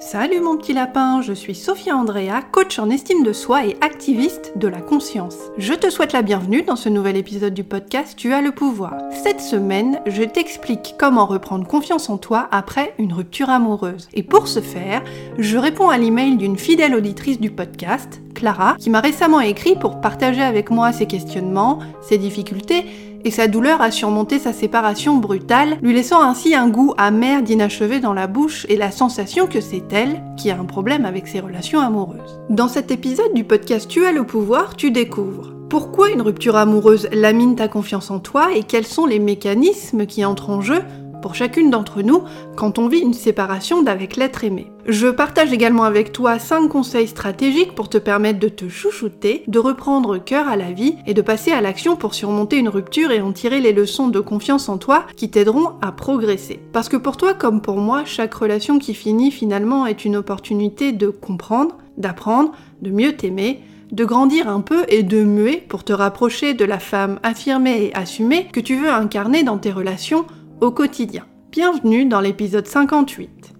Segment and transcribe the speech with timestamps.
[0.00, 4.54] Salut mon petit lapin, je suis Sophia Andrea, coach en estime de soi et activiste
[4.56, 5.36] de la conscience.
[5.58, 8.94] Je te souhaite la bienvenue dans ce nouvel épisode du podcast Tu as le pouvoir.
[9.22, 14.08] Cette semaine, je t'explique comment reprendre confiance en toi après une rupture amoureuse.
[14.14, 15.04] Et pour ce faire,
[15.38, 20.00] je réponds à l'email d'une fidèle auditrice du podcast, Clara, qui m'a récemment écrit pour
[20.00, 22.86] partager avec moi ses questionnements, ses difficultés
[23.24, 28.00] et sa douleur a surmonté sa séparation brutale, lui laissant ainsi un goût amer d'inachevé
[28.00, 31.40] dans la bouche et la sensation que c'est elle qui a un problème avec ses
[31.40, 32.40] relations amoureuses.
[32.48, 37.08] Dans cet épisode du podcast Tu as le pouvoir, tu découvres pourquoi une rupture amoureuse
[37.12, 40.82] lamine ta confiance en toi et quels sont les mécanismes qui entrent en jeu
[41.20, 42.22] pour chacune d'entre nous
[42.56, 44.70] quand on vit une séparation d'avec l'être aimé.
[44.86, 49.58] Je partage également avec toi 5 conseils stratégiques pour te permettre de te chouchouter, de
[49.58, 53.20] reprendre cœur à la vie et de passer à l'action pour surmonter une rupture et
[53.20, 56.60] en tirer les leçons de confiance en toi qui t'aideront à progresser.
[56.72, 60.92] Parce que pour toi comme pour moi, chaque relation qui finit finalement est une opportunité
[60.92, 63.60] de comprendre, d'apprendre, de mieux t'aimer,
[63.92, 67.94] de grandir un peu et de muer pour te rapprocher de la femme affirmée et
[67.94, 70.26] assumée que tu veux incarner dans tes relations
[70.60, 71.24] au quotidien.
[71.50, 73.54] Bienvenue dans l'épisode 58.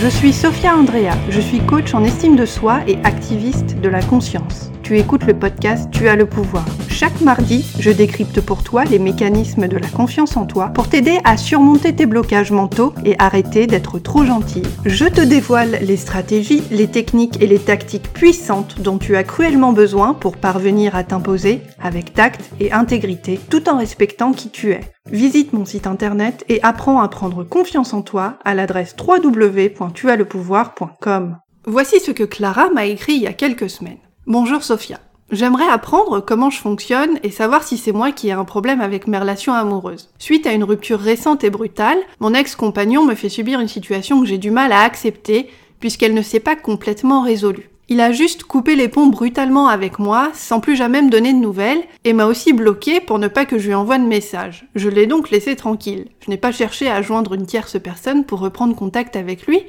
[0.00, 4.02] Je suis Sophia Andrea, je suis coach en estime de soi et activiste de la
[4.02, 4.70] conscience.
[4.82, 6.64] Tu écoutes le podcast Tu as le pouvoir.
[6.92, 11.20] Chaque mardi, je décrypte pour toi les mécanismes de la confiance en toi pour t'aider
[11.24, 14.60] à surmonter tes blocages mentaux et arrêter d'être trop gentil.
[14.84, 19.72] Je te dévoile les stratégies, les techniques et les tactiques puissantes dont tu as cruellement
[19.72, 24.82] besoin pour parvenir à t'imposer avec tact et intégrité tout en respectant qui tu es.
[25.10, 31.38] Visite mon site internet et apprends à prendre confiance en toi à l'adresse www.tuaslepouvoir.com.
[31.64, 33.96] Voici ce que Clara m'a écrit il y a quelques semaines.
[34.26, 35.00] Bonjour Sophia.
[35.32, 39.06] J'aimerais apprendre comment je fonctionne et savoir si c'est moi qui ai un problème avec
[39.06, 40.10] mes relations amoureuses.
[40.18, 44.26] Suite à une rupture récente et brutale, mon ex-compagnon me fait subir une situation que
[44.26, 45.48] j'ai du mal à accepter
[45.80, 47.70] puisqu'elle ne s'est pas complètement résolue.
[47.88, 51.38] Il a juste coupé les ponts brutalement avec moi, sans plus jamais me donner de
[51.38, 54.66] nouvelles, et m'a aussi bloqué pour ne pas que je lui envoie de message.
[54.74, 56.06] Je l'ai donc laissé tranquille.
[56.24, 59.62] Je n'ai pas cherché à joindre une tierce personne pour reprendre contact avec lui,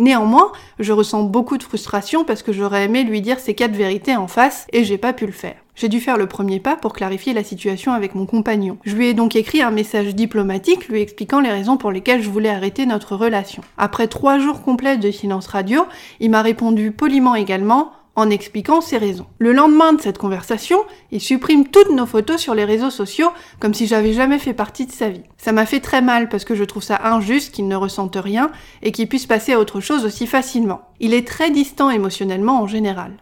[0.00, 4.16] Néanmoins, je ressens beaucoup de frustration parce que j'aurais aimé lui dire ces quatre vérités
[4.16, 5.56] en face et j'ai pas pu le faire.
[5.74, 8.78] J'ai dû faire le premier pas pour clarifier la situation avec mon compagnon.
[8.84, 12.30] Je lui ai donc écrit un message diplomatique lui expliquant les raisons pour lesquelles je
[12.30, 13.62] voulais arrêter notre relation.
[13.76, 15.84] Après trois jours complets de silence radio,
[16.18, 19.26] il m'a répondu poliment également en expliquant ses raisons.
[19.38, 20.78] Le lendemain de cette conversation,
[21.10, 24.86] il supprime toutes nos photos sur les réseaux sociaux comme si j'avais jamais fait partie
[24.86, 25.22] de sa vie.
[25.38, 28.50] Ça m'a fait très mal parce que je trouve ça injuste qu'il ne ressente rien
[28.82, 30.82] et qu'il puisse passer à autre chose aussi facilement.
[31.00, 33.16] Il est très distant émotionnellement en général.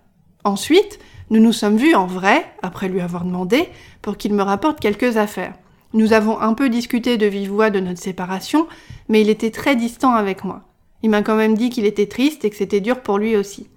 [0.45, 0.99] Ensuite,
[1.31, 3.69] nous nous sommes vus en vrai, après lui avoir demandé,
[4.03, 5.55] pour qu'il me rapporte quelques affaires.
[5.93, 8.67] Nous avons un peu discuté de vive voix de notre séparation,
[9.09, 10.63] mais il était très distant avec moi.
[11.03, 13.69] Il m'a quand même dit qu'il était triste et que c'était dur pour lui aussi.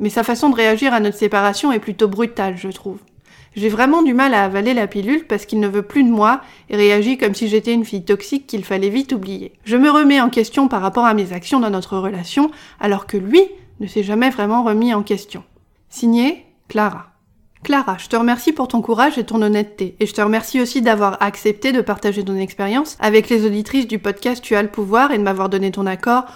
[0.00, 2.98] Mais sa façon de réagir à notre séparation est plutôt brutale, je trouve.
[3.56, 6.42] J'ai vraiment du mal à avaler la pilule parce qu'il ne veut plus de moi
[6.70, 9.52] et réagit comme si j'étais une fille toxique qu'il fallait vite oublier.
[9.64, 13.16] Je me remets en question par rapport à mes actions dans notre relation alors que
[13.16, 13.42] lui
[13.80, 15.42] ne s'est jamais vraiment remis en question.
[15.88, 17.06] Signé Clara.
[17.64, 20.80] Clara, je te remercie pour ton courage et ton honnêteté, et je te remercie aussi
[20.80, 25.10] d'avoir accepté de partager ton expérience avec les auditrices du podcast Tu as le pouvoir
[25.10, 26.26] et de m'avoir donné ton accord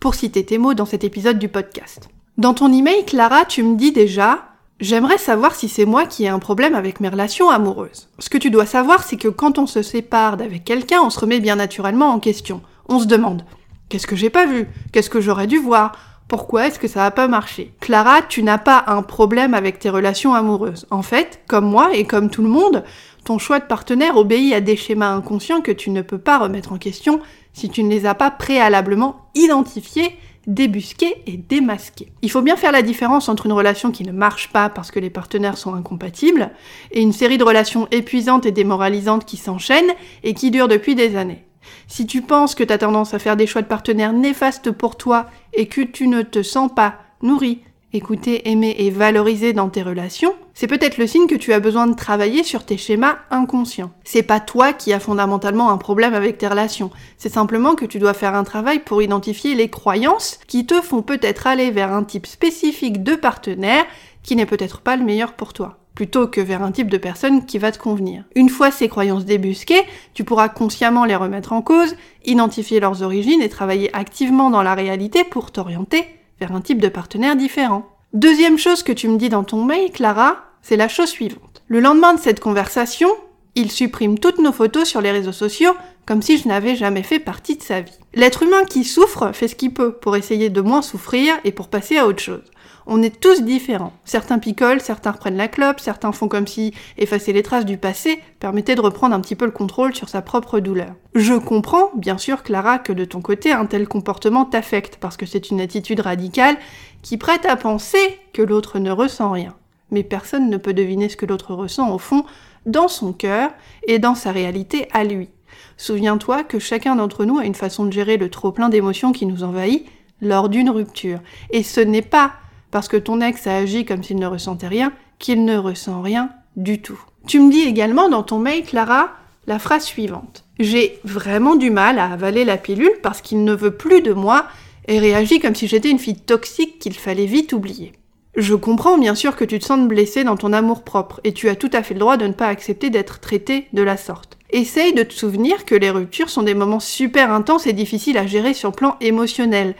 [0.00, 2.08] pour citer tes mots dans cet épisode du podcast.
[2.38, 4.44] Dans ton email, Clara, tu me dis déjà
[4.80, 8.08] J'aimerais savoir si c'est moi qui ai un problème avec mes relations amoureuses.
[8.18, 11.20] Ce que tu dois savoir, c'est que quand on se sépare d'avec quelqu'un, on se
[11.20, 12.62] remet bien naturellement en question.
[12.88, 13.44] On se demande
[13.90, 14.66] Qu'est-ce que j'ai pas vu?
[14.90, 15.92] Qu'est-ce que j'aurais dû voir?
[16.26, 17.74] Pourquoi est-ce que ça a pas marché?
[17.80, 20.86] Clara, tu n'as pas un problème avec tes relations amoureuses.
[20.90, 22.82] En fait, comme moi et comme tout le monde,
[23.24, 26.72] ton choix de partenaire obéit à des schémas inconscients que tu ne peux pas remettre
[26.72, 27.20] en question
[27.52, 30.16] si tu ne les as pas préalablement identifiés
[30.46, 32.12] débusquer et démasquer.
[32.22, 35.00] Il faut bien faire la différence entre une relation qui ne marche pas parce que
[35.00, 36.50] les partenaires sont incompatibles
[36.90, 39.92] et une série de relations épuisantes et démoralisantes qui s'enchaînent
[40.24, 41.44] et qui durent depuis des années.
[41.86, 44.96] Si tu penses que tu as tendance à faire des choix de partenaires néfastes pour
[44.96, 47.60] toi et que tu ne te sens pas nourri,
[47.92, 51.86] écouter, aimer et valoriser dans tes relations, c'est peut-être le signe que tu as besoin
[51.86, 53.90] de travailler sur tes schémas inconscients.
[54.04, 57.98] C'est pas toi qui as fondamentalement un problème avec tes relations, c'est simplement que tu
[57.98, 62.04] dois faire un travail pour identifier les croyances qui te font peut-être aller vers un
[62.04, 63.84] type spécifique de partenaire
[64.22, 67.44] qui n'est peut-être pas le meilleur pour toi plutôt que vers un type de personne
[67.44, 68.24] qui va te convenir.
[68.34, 69.82] Une fois ces croyances débusquées,
[70.14, 74.74] tu pourras consciemment les remettre en cause, identifier leurs origines et travailler activement dans la
[74.74, 76.06] réalité pour t'orienter
[76.50, 77.86] un type de partenaire différent.
[78.12, 81.62] Deuxième chose que tu me dis dans ton mail, Clara, c'est la chose suivante.
[81.68, 83.08] Le lendemain de cette conversation,
[83.54, 85.74] il supprime toutes nos photos sur les réseaux sociaux
[86.06, 87.98] comme si je n'avais jamais fait partie de sa vie.
[88.14, 91.68] L'être humain qui souffre fait ce qu'il peut pour essayer de moins souffrir et pour
[91.68, 92.42] passer à autre chose.
[92.86, 93.92] On est tous différents.
[94.04, 98.20] Certains picolent, certains reprennent la clope, certains font comme si effacer les traces du passé
[98.40, 100.94] permettait de reprendre un petit peu le contrôle sur sa propre douleur.
[101.14, 105.26] Je comprends, bien sûr, Clara, que de ton côté, un tel comportement t'affecte, parce que
[105.26, 106.56] c'est une attitude radicale
[107.02, 109.54] qui prête à penser que l'autre ne ressent rien.
[109.90, 112.24] Mais personne ne peut deviner ce que l'autre ressent au fond,
[112.66, 113.50] dans son cœur
[113.86, 115.28] et dans sa réalité à lui.
[115.76, 119.42] Souviens-toi que chacun d'entre nous a une façon de gérer le trop-plein d'émotions qui nous
[119.42, 119.86] envahit
[120.20, 121.18] lors d'une rupture.
[121.50, 122.32] Et ce n'est pas
[122.72, 126.30] parce que ton ex a agi comme s'il ne ressentait rien qu'il ne ressent rien
[126.56, 127.00] du tout.
[127.28, 129.10] Tu me dis également dans ton mail, Clara,
[129.46, 130.44] la phrase suivante.
[130.58, 134.46] J'ai vraiment du mal à avaler la pilule parce qu'il ne veut plus de moi
[134.88, 137.92] et réagit comme si j'étais une fille toxique qu'il fallait vite oublier.
[138.34, 141.50] Je comprends bien sûr que tu te sentes blessé dans ton amour propre et tu
[141.50, 144.38] as tout à fait le droit de ne pas accepter d'être traité de la sorte.
[144.48, 148.26] Essaye de te souvenir que les ruptures sont des moments super intenses et difficiles à
[148.26, 149.74] gérer sur le plan émotionnel.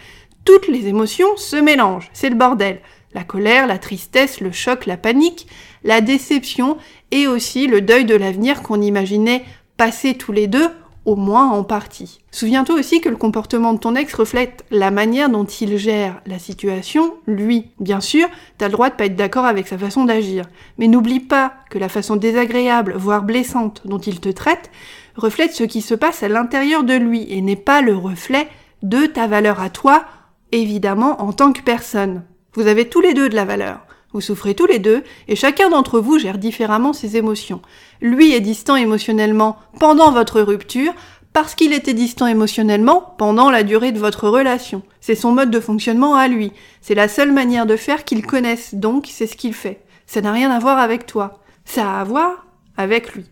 [0.45, 2.81] Toutes les émotions se mélangent, c'est le bordel.
[3.15, 5.47] La colère, la tristesse, le choc, la panique,
[5.85, 6.79] la déception
[7.11, 9.45] et aussi le deuil de l'avenir qu'on imaginait
[9.77, 10.69] passer tous les deux
[11.05, 12.21] au moins en partie.
[12.31, 16.39] Souviens-toi aussi que le comportement de ton ex reflète la manière dont il gère la
[16.39, 17.71] situation, lui.
[17.81, 20.45] Bien sûr, t'as le droit de pas être d'accord avec sa façon d'agir,
[20.79, 24.71] mais n'oublie pas que la façon désagréable, voire blessante dont il te traite,
[25.17, 28.49] reflète ce qui se passe à l'intérieur de lui et n'est pas le reflet
[28.83, 30.05] de ta valeur à toi,
[30.53, 32.23] évidemment en tant que personne.
[32.55, 33.81] Vous avez tous les deux de la valeur.
[34.13, 37.63] Vous souffrez tous les deux, et chacun d'entre vous gère différemment ses émotions.
[38.03, 40.93] Lui est distant émotionnellement pendant votre rupture,
[41.33, 44.83] parce qu'il était distant émotionnellement pendant la durée de votre relation.
[45.01, 46.53] C'est son mode de fonctionnement à lui.
[46.83, 49.83] C'est la seule manière de faire qu'il connaisse, donc c'est ce qu'il fait.
[50.07, 51.41] Ça n'a rien à voir avec toi.
[51.65, 52.47] Ça a à voir
[52.77, 53.25] avec lui.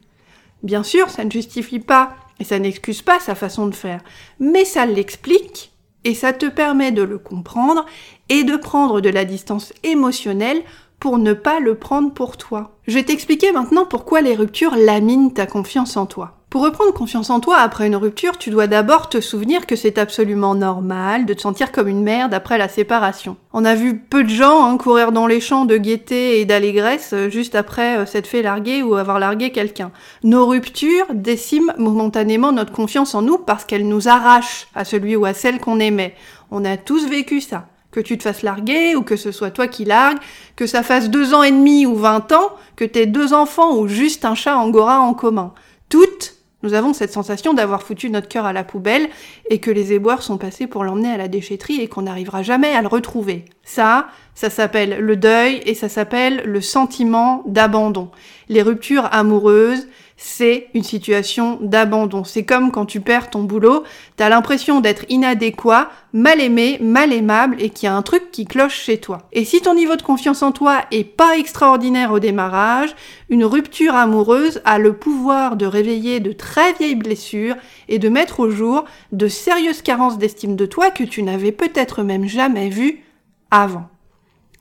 [0.63, 4.01] Bien sûr, ça ne justifie pas et ça n'excuse pas sa façon de faire,
[4.39, 5.70] mais ça l'explique
[6.05, 7.85] et ça te permet de le comprendre
[8.29, 10.63] et de prendre de la distance émotionnelle
[10.99, 12.77] pour ne pas le prendre pour toi.
[12.87, 16.40] Je vais t'expliquer maintenant pourquoi les ruptures laminent ta confiance en toi.
[16.51, 19.99] Pour reprendre confiance en toi après une rupture, tu dois d'abord te souvenir que c'est
[19.99, 23.37] absolument normal de te sentir comme une merde après la séparation.
[23.53, 27.13] On a vu peu de gens hein, courir dans les champs de gaieté et d'allégresse
[27.13, 29.93] euh, juste après euh, s'être fait larguer ou avoir largué quelqu'un.
[30.25, 35.27] Nos ruptures déciment momentanément notre confiance en nous parce qu'elles nous arrachent à celui ou
[35.27, 36.17] à celle qu'on aimait.
[36.51, 39.69] On a tous vécu ça que tu te fasses larguer ou que ce soit toi
[39.69, 40.19] qui largues,
[40.57, 43.87] que ça fasse deux ans et demi ou vingt ans, que t'aies deux enfants ou
[43.87, 45.53] juste un chat angora en commun.
[45.89, 49.09] Toutes, nous avons cette sensation d'avoir foutu notre cœur à la poubelle
[49.49, 52.75] et que les éboueurs sont passés pour l'emmener à la déchetterie et qu'on n'arrivera jamais
[52.75, 53.47] à le retrouver.
[53.65, 58.11] Ça, ça s'appelle le deuil et ça s'appelle le sentiment d'abandon.
[58.49, 59.89] Les ruptures amoureuses,
[60.23, 62.25] c'est une situation d'abandon.
[62.25, 63.85] C'est comme quand tu perds ton boulot,
[64.17, 68.45] t'as l'impression d'être inadéquat, mal aimé, mal aimable et qu'il y a un truc qui
[68.45, 69.23] cloche chez toi.
[69.33, 72.95] Et si ton niveau de confiance en toi est pas extraordinaire au démarrage,
[73.31, 77.57] une rupture amoureuse a le pouvoir de réveiller de très vieilles blessures
[77.89, 82.03] et de mettre au jour de sérieuses carences d'estime de toi que tu n'avais peut-être
[82.03, 83.05] même jamais vues
[83.51, 83.89] avant.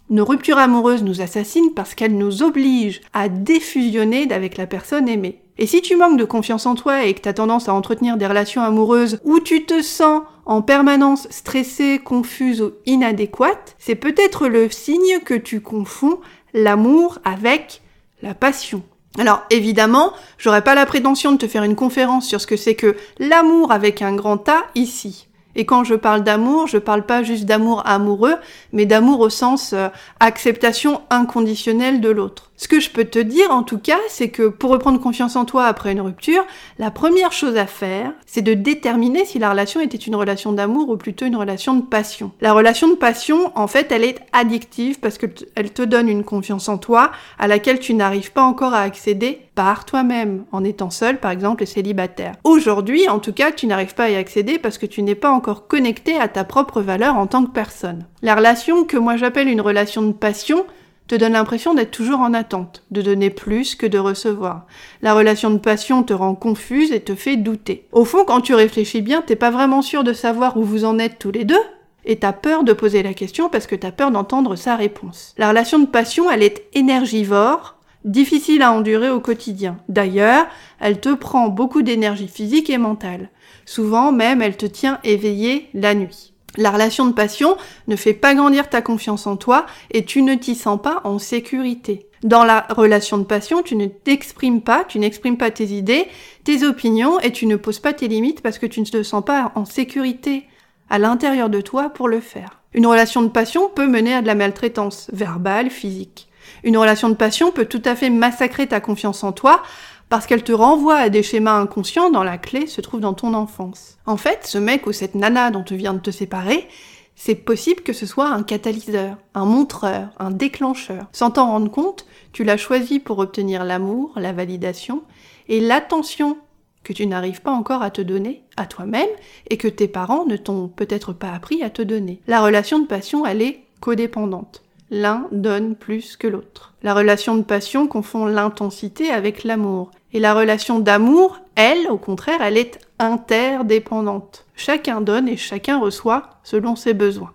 [0.09, 5.41] Nos ruptures amoureuses nous assassinent parce qu'elles nous obligent à défusionner avec la personne aimée.
[5.61, 8.15] Et si tu manques de confiance en toi et que tu as tendance à entretenir
[8.15, 14.47] des relations amoureuses où tu te sens en permanence stressée, confuse ou inadéquate, c'est peut-être
[14.47, 16.21] le signe que tu confonds
[16.53, 17.81] l'amour avec
[18.21, 18.83] la passion.
[19.17, 22.75] Alors évidemment, j'aurais pas la prétention de te faire une conférence sur ce que c'est
[22.75, 25.28] que l'amour avec un grand A ici.
[25.55, 28.35] Et quand je parle d'amour, je parle pas juste d'amour amoureux,
[28.71, 29.89] mais d'amour au sens euh,
[30.19, 32.51] acceptation inconditionnelle de l'autre.
[32.55, 35.45] Ce que je peux te dire en tout cas, c'est que pour reprendre confiance en
[35.45, 36.45] toi après une rupture,
[36.77, 40.89] la première chose à faire, c'est de déterminer si la relation était une relation d'amour
[40.89, 42.31] ou plutôt une relation de passion.
[42.41, 46.67] La relation de passion, en fait, elle est addictive parce qu'elle te donne une confiance
[46.67, 51.19] en toi à laquelle tu n'arrives pas encore à accéder par toi-même, en étant seul
[51.19, 52.35] par exemple et célibataire.
[52.45, 55.31] Aujourd'hui, en tout cas, tu n'arrives pas à y accéder parce que tu n'es pas
[55.31, 58.05] encore connecté à ta propre valeur en tant que personne.
[58.21, 60.65] La relation que moi j'appelle une relation de passion,
[61.09, 64.65] te donne l'impression d'être toujours en attente, de donner plus que de recevoir.
[65.01, 67.85] La relation de passion te rend confuse et te fait douter.
[67.91, 70.99] Au fond, quand tu réfléchis bien, t'es pas vraiment sûr de savoir où vous en
[70.99, 71.59] êtes tous les deux,
[72.05, 75.33] et t'as peur de poser la question parce que t'as peur d'entendre sa réponse.
[75.37, 77.75] La relation de passion, elle est énergivore,
[78.05, 79.77] difficile à endurer au quotidien.
[79.89, 80.47] D'ailleurs,
[80.79, 83.29] elle te prend beaucoup d'énergie physique et mentale.
[83.65, 86.33] Souvent même, elle te tient éveillé la nuit.
[86.57, 90.35] La relation de passion ne fait pas grandir ta confiance en toi et tu ne
[90.35, 92.07] t'y sens pas en sécurité.
[92.23, 96.07] Dans la relation de passion, tu ne t'exprimes pas, tu n'exprimes pas tes idées,
[96.43, 99.23] tes opinions et tu ne poses pas tes limites parce que tu ne te sens
[99.23, 100.45] pas en sécurité
[100.89, 102.61] à l'intérieur de toi pour le faire.
[102.73, 106.28] Une relation de passion peut mener à de la maltraitance, verbale, physique.
[106.63, 109.61] Une relation de passion peut tout à fait massacrer ta confiance en toi
[110.09, 113.33] parce qu'elle te renvoie à des schémas inconscients dont la clé se trouve dans ton
[113.33, 113.97] enfance.
[114.05, 116.67] En fait, ce mec ou cette nana dont tu viens de te séparer,
[117.15, 121.07] c'est possible que ce soit un catalyseur, un montreur, un déclencheur.
[121.11, 125.03] Sans t'en rendre compte, tu l'as choisi pour obtenir l'amour, la validation
[125.47, 126.37] et l'attention
[126.83, 129.09] que tu n'arrives pas encore à te donner à toi-même
[129.49, 132.21] et que tes parents ne t'ont peut-être pas appris à te donner.
[132.25, 134.63] La relation de passion, elle est codépendante.
[134.91, 136.73] L'un donne plus que l'autre.
[136.81, 139.91] La relation de passion confond l'intensité avec l'amour.
[140.13, 144.45] Et la relation d'amour, elle, au contraire, elle est interdépendante.
[144.55, 147.33] Chacun donne et chacun reçoit selon ses besoins.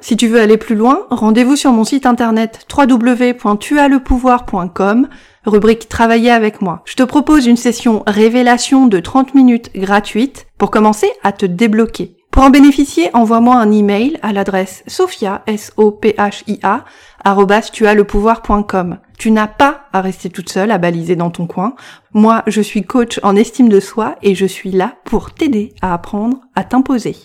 [0.00, 5.08] Si tu veux aller plus loin, rendez-vous sur mon site internet www.tuaslepouvoir.com,
[5.44, 6.80] rubrique Travailler avec moi.
[6.86, 12.17] Je te propose une session révélation de 30 minutes gratuite pour commencer à te débloquer.
[12.30, 15.98] Pour en bénéficier, envoie-moi un email à l'adresse sophia, s o
[19.18, 21.74] Tu n'as pas à rester toute seule à baliser dans ton coin.
[22.12, 25.92] Moi, je suis coach en estime de soi et je suis là pour t'aider à
[25.94, 27.16] apprendre à t'imposer.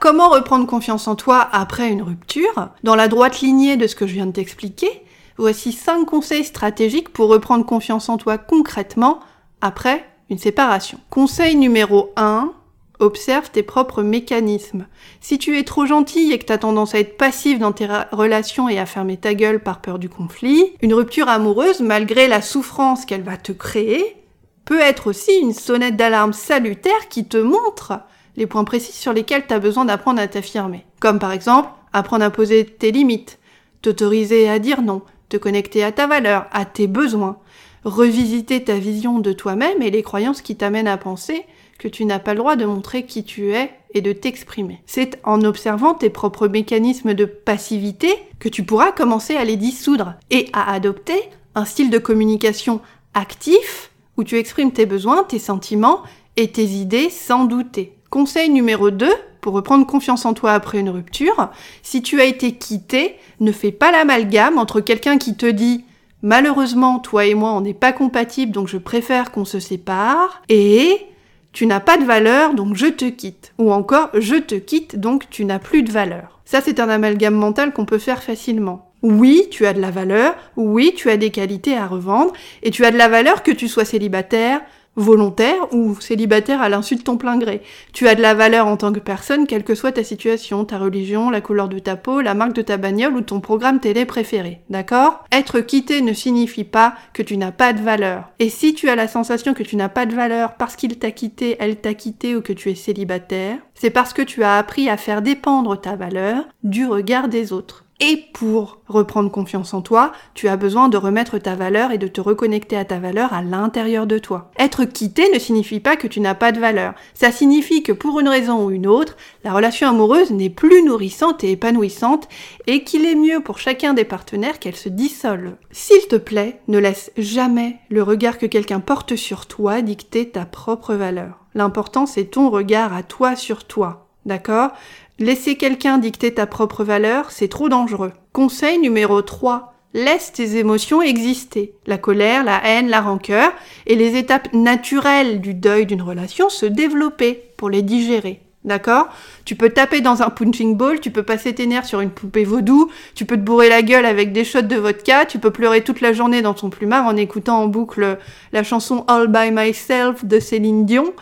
[0.00, 2.70] Comment reprendre confiance en toi après une rupture?
[2.82, 5.02] Dans la droite lignée de ce que je viens de t'expliquer,
[5.38, 9.20] voici 5 conseils stratégiques pour reprendre confiance en toi concrètement
[9.60, 10.98] après une séparation.
[11.10, 12.52] Conseil numéro 1,
[12.98, 14.86] observe tes propres mécanismes.
[15.20, 17.88] Si tu es trop gentil et que tu as tendance à être passif dans tes
[18.12, 22.42] relations et à fermer ta gueule par peur du conflit, une rupture amoureuse, malgré la
[22.42, 24.16] souffrance qu'elle va te créer,
[24.64, 28.00] peut être aussi une sonnette d'alarme salutaire qui te montre
[28.36, 30.84] les points précis sur lesquels tu as besoin d'apprendre à t'affirmer.
[31.00, 33.38] Comme par exemple, apprendre à poser tes limites,
[33.82, 37.38] t'autoriser à dire non, te connecter à ta valeur, à tes besoins,
[37.84, 41.44] revisiter ta vision de toi-même et les croyances qui t'amènent à penser
[41.78, 44.82] que tu n'as pas le droit de montrer qui tu es et de t'exprimer.
[44.86, 48.08] C'est en observant tes propres mécanismes de passivité
[48.38, 51.18] que tu pourras commencer à les dissoudre et à adopter
[51.54, 52.80] un style de communication
[53.14, 56.02] actif où tu exprimes tes besoins, tes sentiments
[56.36, 57.96] et tes idées sans douter.
[58.10, 59.08] Conseil numéro 2,
[59.40, 61.50] pour reprendre confiance en toi après une rupture,
[61.82, 65.84] si tu as été quitté, ne fais pas l'amalgame entre quelqu'un qui te dit
[66.22, 71.06] malheureusement, toi et moi, on n'est pas compatibles, donc je préfère qu'on se sépare, et
[71.52, 73.52] tu n'as pas de valeur, donc je te quitte.
[73.58, 76.40] Ou encore, je te quitte, donc tu n'as plus de valeur.
[76.44, 78.92] Ça, c'est un amalgame mental qu'on peut faire facilement.
[79.02, 82.32] Oui, tu as de la valeur, oui, tu as des qualités à revendre,
[82.62, 84.60] et tu as de la valeur que tu sois célibataire,
[84.98, 87.62] volontaire ou célibataire à l'insu de ton plein gré.
[87.92, 90.78] Tu as de la valeur en tant que personne, quelle que soit ta situation, ta
[90.78, 94.04] religion, la couleur de ta peau, la marque de ta bagnole ou ton programme télé
[94.04, 94.60] préféré.
[94.68, 95.24] D'accord?
[95.32, 98.30] Être quitté ne signifie pas que tu n'as pas de valeur.
[98.38, 101.10] Et si tu as la sensation que tu n'as pas de valeur parce qu'il t'a
[101.10, 104.88] quitté, elle t'a quitté ou que tu es célibataire, c'est parce que tu as appris
[104.88, 107.84] à faire dépendre ta valeur du regard des autres.
[108.00, 112.06] Et pour reprendre confiance en toi, tu as besoin de remettre ta valeur et de
[112.06, 114.52] te reconnecter à ta valeur à l'intérieur de toi.
[114.56, 116.94] Être quitté ne signifie pas que tu n'as pas de valeur.
[117.14, 121.42] Ça signifie que pour une raison ou une autre, la relation amoureuse n'est plus nourrissante
[121.42, 122.28] et épanouissante
[122.68, 125.54] et qu'il est mieux pour chacun des partenaires qu'elle se dissolve.
[125.72, 130.44] S'il te plaît, ne laisse jamais le regard que quelqu'un porte sur toi dicter ta
[130.44, 131.44] propre valeur.
[131.56, 134.04] L'important c'est ton regard à toi sur toi.
[134.24, 134.72] D'accord?
[135.20, 138.12] Laisser quelqu'un dicter ta propre valeur, c'est trop dangereux.
[138.32, 139.74] Conseil numéro 3.
[139.92, 141.74] Laisse tes émotions exister.
[141.88, 143.50] La colère, la haine, la rancœur
[143.88, 148.42] et les étapes naturelles du deuil d'une relation se développer pour les digérer.
[148.64, 149.08] D'accord?
[149.44, 152.44] Tu peux taper dans un punching ball, tu peux passer tes nerfs sur une poupée
[152.44, 155.82] vaudou, tu peux te bourrer la gueule avec des shots de vodka, tu peux pleurer
[155.82, 158.18] toute la journée dans ton plumard en écoutant en boucle
[158.52, 161.12] la chanson All by Myself de Céline Dion.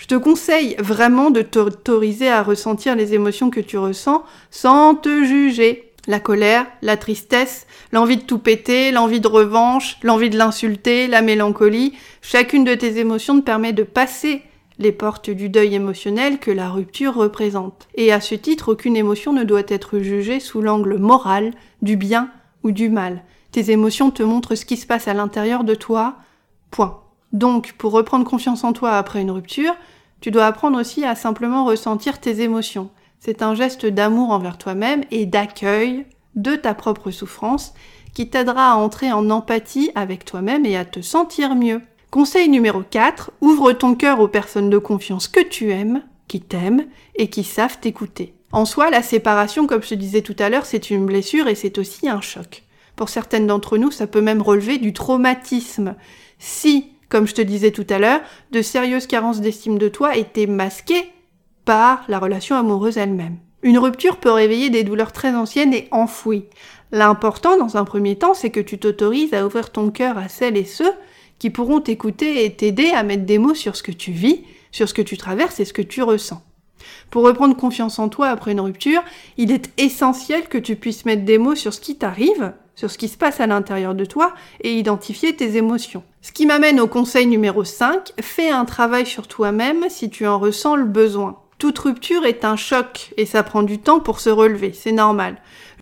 [0.00, 5.24] Je te conseille vraiment de t'autoriser à ressentir les émotions que tu ressens sans te
[5.24, 5.92] juger.
[6.06, 11.20] La colère, la tristesse, l'envie de tout péter, l'envie de revanche, l'envie de l'insulter, la
[11.20, 11.92] mélancolie,
[12.22, 14.40] chacune de tes émotions te permet de passer
[14.78, 17.86] les portes du deuil émotionnel que la rupture représente.
[17.94, 21.52] Et à ce titre, aucune émotion ne doit être jugée sous l'angle moral,
[21.82, 22.30] du bien
[22.62, 23.22] ou du mal.
[23.52, 26.16] Tes émotions te montrent ce qui se passe à l'intérieur de toi.
[26.70, 27.02] Point.
[27.32, 29.74] Donc, pour reprendre confiance en toi après une rupture,
[30.20, 32.90] tu dois apprendre aussi à simplement ressentir tes émotions.
[33.18, 37.74] C'est un geste d'amour envers toi-même et d'accueil de ta propre souffrance
[38.14, 41.82] qui t'aidera à entrer en empathie avec toi-même et à te sentir mieux.
[42.10, 46.86] Conseil numéro 4, ouvre ton cœur aux personnes de confiance que tu aimes qui t'aiment
[47.16, 48.34] et qui savent t'écouter.
[48.52, 51.78] En soi, la séparation, comme je disais tout à l'heure, c'est une blessure et c'est
[51.78, 52.64] aussi un choc.
[52.96, 55.94] Pour certaines d'entre nous, ça peut même relever du traumatisme.
[56.38, 58.20] Si, comme je te disais tout à l'heure,
[58.52, 61.10] de sérieuses carences d'estime de toi étaient masquées
[61.66, 63.36] par la relation amoureuse elle-même.
[63.62, 66.46] Une rupture peut réveiller des douleurs très anciennes et enfouies.
[66.92, 70.56] L'important, dans un premier temps, c'est que tu t'autorises à ouvrir ton cœur à celles
[70.56, 70.92] et ceux
[71.38, 74.88] qui pourront t'écouter et t'aider à mettre des mots sur ce que tu vis, sur
[74.88, 76.42] ce que tu traverses et ce que tu ressens.
[77.10, 79.02] Pour reprendre confiance en toi après une rupture,
[79.36, 82.98] il est essentiel que tu puisses mettre des mots sur ce qui t'arrive, sur ce
[82.98, 86.02] qui se passe à l'intérieur de toi et identifier tes émotions.
[86.22, 90.38] Ce qui m'amène au conseil numéro 5, fais un travail sur toi-même si tu en
[90.38, 91.38] ressens le besoin.
[91.58, 95.36] Toute rupture est un choc et ça prend du temps pour se relever, c'est normal.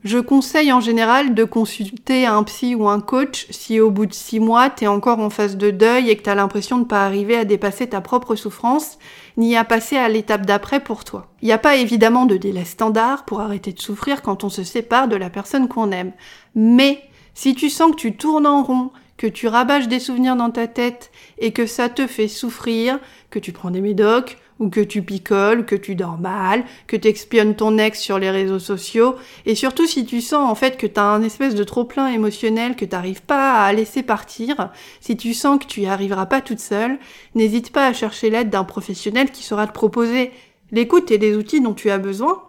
[0.05, 4.14] Je conseille en général de consulter un psy ou un coach si au bout de
[4.14, 7.37] six mois t'es encore en phase de deuil et que t'as l'impression de pas arriver
[7.37, 8.99] à dépasser ta propre souffrance,
[9.37, 11.28] ni à passer à l'étape d'après pour toi.
[11.43, 14.62] Il n'y a pas évidemment de délai standard pour arrêter de souffrir quand on se
[14.62, 16.12] sépare de la personne qu'on aime.
[16.55, 17.02] Mais
[17.35, 20.69] si tu sens que tu tournes en rond, que tu rabâches des souvenirs dans ta
[20.69, 23.00] tête et que ça te fait souffrir,
[23.31, 27.12] que tu prends des médocs, ou que tu picoles, que tu dors mal, que tu
[27.55, 30.99] ton ex sur les réseaux sociaux, et surtout si tu sens en fait que tu
[30.99, 35.35] as un espèce de trop-plein émotionnel que tu n'arrives pas à laisser partir, si tu
[35.35, 36.99] sens que tu y arriveras pas toute seule,
[37.35, 40.33] n'hésite pas à chercher l'aide d'un professionnel qui saura te proposer
[40.73, 42.43] l'écoute et les outils dont tu as besoin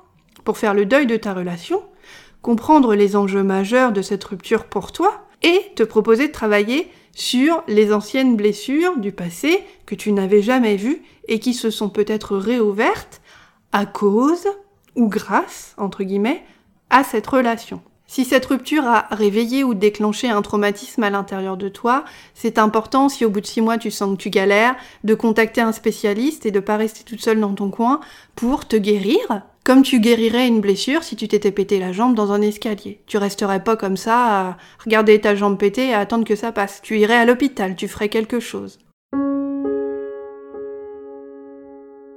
[0.44, 1.84] pour faire le deuil de ta relation,
[2.42, 7.64] comprendre les enjeux majeurs de cette rupture pour toi, et te proposer de travailler sur
[7.68, 12.38] les anciennes blessures du passé que tu n'avais jamais vues et qui se sont peut-être
[12.38, 13.22] réouvertes
[13.74, 14.48] à cause
[14.96, 16.44] ou grâce, entre guillemets,
[16.90, 17.82] à cette relation.
[18.08, 23.10] Si cette rupture a réveillé ou déclenché un traumatisme à l'intérieur de toi, c'est important,
[23.10, 26.46] si au bout de six mois tu sens que tu galères, de contacter un spécialiste
[26.46, 28.00] et de pas rester toute seule dans ton coin
[28.36, 32.32] pour te guérir, comme tu guérirais une blessure si tu t'étais pété la jambe dans
[32.32, 33.04] un escalier.
[33.06, 36.82] Tu resterais pas comme ça à regarder ta jambe pétée et attendre que ça passe.
[36.82, 38.80] Tu irais à l'hôpital, tu ferais quelque chose.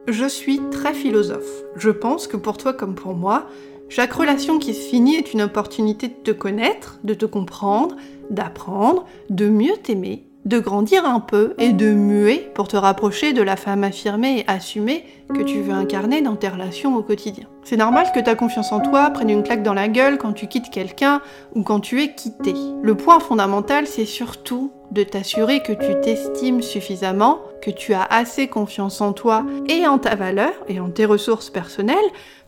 [0.08, 1.64] Je suis très philosophe.
[1.76, 3.46] Je pense que pour toi comme pour moi,
[3.90, 7.96] chaque relation qui se finit est une opportunité de te connaître, de te comprendre,
[8.30, 13.42] d'apprendre, de mieux t'aimer, de grandir un peu et de muer pour te rapprocher de
[13.42, 17.46] la femme affirmée et assumée que tu veux incarner dans tes relations au quotidien.
[17.64, 20.48] C'est normal que ta confiance en toi prenne une claque dans la gueule quand tu
[20.48, 21.20] quittes quelqu'un
[21.54, 22.54] ou quand tu es quitté.
[22.82, 28.48] Le point fondamental, c'est surtout de t'assurer que tu t'estimes suffisamment, que tu as assez
[28.48, 31.96] confiance en toi et en ta valeur et en tes ressources personnelles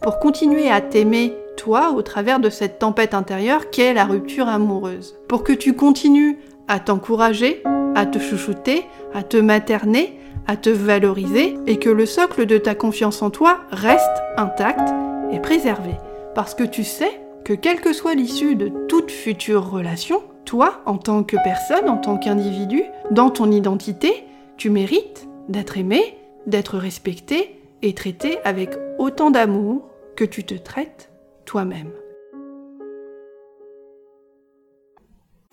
[0.03, 5.15] pour continuer à t'aimer toi au travers de cette tempête intérieure qu'est la rupture amoureuse.
[5.29, 7.63] Pour que tu continues à t'encourager,
[7.95, 12.75] à te chouchouter, à te materner, à te valoriser et que le socle de ta
[12.75, 14.93] confiance en toi reste intact
[15.33, 15.93] et préservé.
[16.35, 20.99] Parce que tu sais que quelle que soit l'issue de toute future relation, toi, en
[20.99, 24.25] tant que personne, en tant qu'individu, dans ton identité,
[24.57, 31.11] tu mérites d'être aimé, d'être respecté et traité avec autant d'amour que tu te traites
[31.45, 31.91] toi-même.